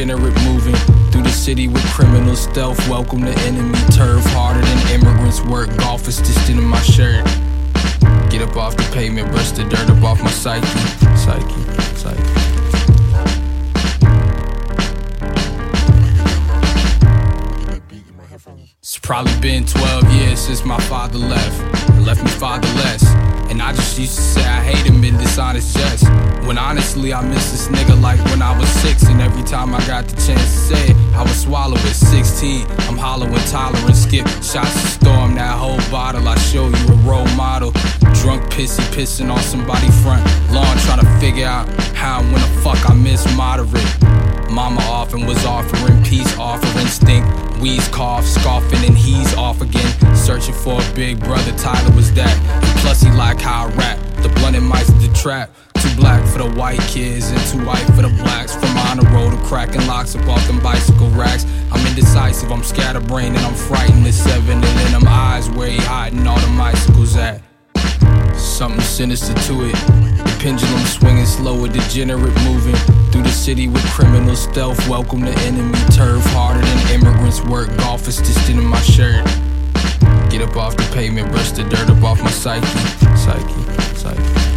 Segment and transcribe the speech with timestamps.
[0.00, 0.74] degenerate moving
[1.10, 2.78] through the city with criminal stealth.
[2.88, 5.68] Welcome to enemy turf, harder than immigrants work.
[5.76, 7.22] Golf is stitched into my shirt.
[8.30, 10.66] Get up off the pavement, brush the dirt up off my psyche,
[11.18, 11.52] psyche,
[11.96, 12.22] psyche.
[18.78, 21.69] It's probably been 12 years since my father left.
[22.00, 23.04] Left me fatherless.
[23.50, 26.04] And I just used to say I hate him in dishonest jest.
[26.46, 29.04] When honestly I miss this nigga like when I was six.
[29.04, 31.94] And every time I got the chance to say it, I would swallow it.
[31.94, 33.96] 16, I'm hollow intolerant.
[33.96, 36.26] Skip shots to storm that whole bottle.
[36.26, 37.72] I show you a role model.
[38.22, 40.76] Drunk pissy pissing on somebody front lawn.
[40.78, 43.84] Trying to figure out how and when the fuck I miss moderate.
[44.50, 47.24] Mama often was offering peace, offering stink.
[47.60, 50.16] Wheeze cough, scoffing, and he's off again.
[50.16, 52.34] Searching for a big brother, Tyler was that.
[52.78, 53.98] Plus, he like how I rap.
[54.22, 55.50] The blunt and mice the trap.
[55.74, 58.54] Too black for the white kids and too white for the blacks.
[58.54, 61.44] From on the road to cracking locks up off them bicycle racks.
[61.70, 64.06] I'm indecisive, I'm scatterbrained, and I'm frightened.
[64.06, 67.42] It's seven, and in them eyes where he hiding all the bicycles at.
[68.36, 70.19] Something sinister to it.
[70.40, 72.74] Pendulum swinging slow, a degenerate moving
[73.12, 74.88] through the city with criminal stealth.
[74.88, 77.68] Welcome to enemy turf, harder than immigrants work.
[77.76, 79.22] Golf is stitched in my shirt.
[80.30, 82.66] Get up off the pavement, brush the dirt up off my psyche,
[83.18, 83.52] psyche,
[83.96, 84.50] psyche.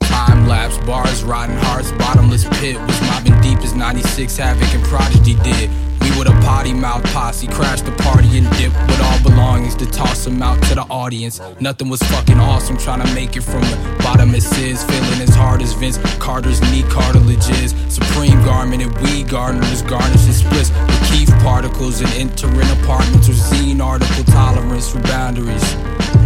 [0.00, 0.05] Time
[0.46, 2.80] lapse, bars, rotten hearts, bottomless pit.
[2.80, 5.70] Was mobbing deep as 96 Havoc and Prodigy did.
[6.00, 9.86] We with a potty mouth posse, crashed the party and dipped with all belongings to
[9.86, 11.40] toss them out to the audience.
[11.60, 14.84] Nothing was fucking awesome, trying to make it from the bottom it is.
[14.84, 17.74] Feeling as hard as Vince Carter's knee cartilage is.
[17.88, 23.38] Supreme garment and weed gardeners garnish and splits with kief particles and entering apartments with
[23.38, 25.74] zine article tolerance for boundaries.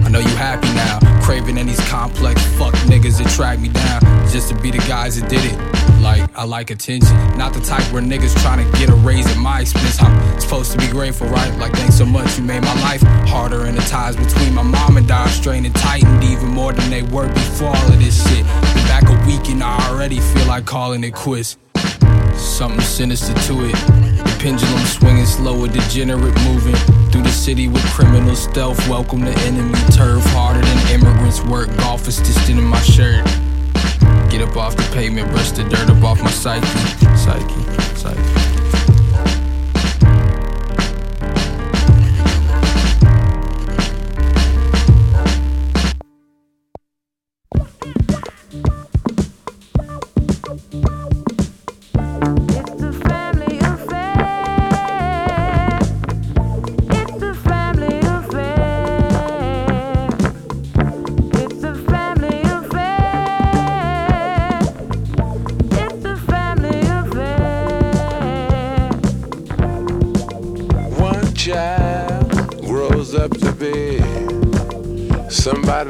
[0.05, 0.99] I know you happy now,
[1.41, 5.21] craving in these complex fuck niggas that track me down just to be the guys
[5.21, 6.03] that did it.
[6.03, 9.39] Like, I like attention, not the type where niggas trying to get a raise at
[9.39, 10.01] my expense.
[10.01, 11.55] I'm supposed to be grateful, right?
[11.59, 14.97] Like, thanks so much, you made my life harder, and the ties between my mom
[14.97, 18.45] and dad strained and tightened even more than they were before all of this shit.
[18.75, 21.57] Been back a week and I already feel like calling it quits.
[22.35, 24.10] Something sinister to it.
[24.41, 26.75] Pendulum swinging slow, a degenerate moving
[27.11, 28.79] through the city with criminal stealth.
[28.89, 31.69] Welcome to enemy turf, harder than immigrants work.
[31.77, 33.23] Golf is stitched into my shirt.
[34.31, 36.67] Get up off the pavement, brush the dirt up off my psyche,
[37.19, 38.60] psyche, psyche.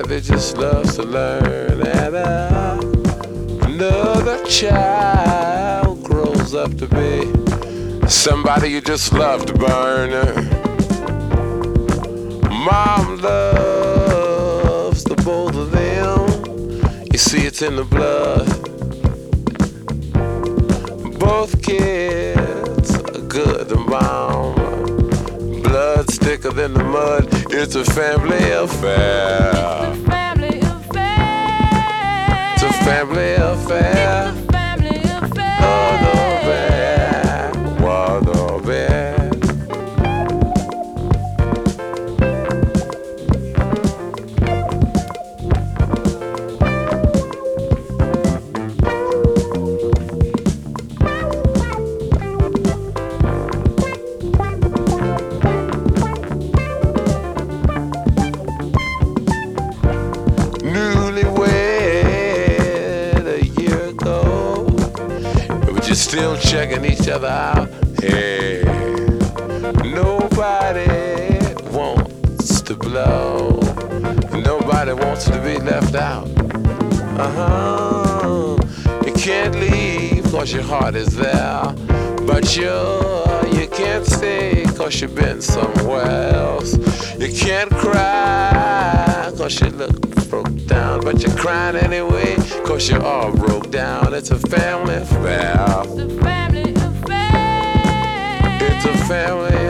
[0.08, 2.80] That just loves to learn, and uh,
[3.62, 10.10] another child grows up to be somebody you just love to burn.
[12.48, 16.28] Mom loves the both of them.
[17.12, 18.48] You see, it's in the blood.
[21.18, 24.54] Both kids are good to mom.
[25.62, 27.39] Blood's thicker than the mud.
[27.52, 29.52] It's a family affair.
[30.06, 32.52] Family affair.
[32.54, 34.39] It's a family affair.
[66.10, 67.68] Still checking each other out.
[68.02, 68.62] Hey,
[69.84, 71.38] nobody
[71.70, 73.60] wants to blow.
[74.32, 76.26] Nobody wants to be left out.
[77.16, 78.58] Uh huh.
[79.06, 81.62] You can't leave cause your heart is there.
[82.26, 82.74] But you,
[83.56, 86.76] you can't stay cause you've been somewhere else.
[87.20, 89.99] You can't cry cause you look
[90.30, 91.00] broke down.
[91.00, 94.14] But you're crying anyway cause you're all broke down.
[94.14, 95.56] It's a family affair.
[95.84, 98.58] It's a family affair.
[98.62, 99.69] It's a family